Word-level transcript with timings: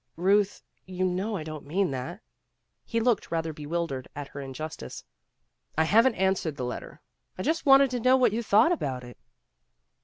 ''"Euth, 0.17 0.63
you 0.87 1.05
know 1.05 1.35
I 1.37 1.43
don't 1.43 1.63
mean 1.63 1.91
that." 1.91 2.21
He 2.83 2.99
looked 2.99 3.29
rather 3.29 3.53
bewildered 3.53 4.07
at 4.15 4.29
her 4.29 4.41
injustice. 4.41 5.03
"I 5.77 5.83
haven't 5.83 6.15
answered 6.15 6.55
the 6.57 6.65
letter. 6.65 7.01
I 7.37 7.43
just 7.43 7.67
wanted 7.67 7.91
to 7.91 7.99
know 7.99 8.17
what 8.17 8.33
you 8.33 8.41
thought 8.41 8.71
about 8.71 9.03
it. 9.03 9.19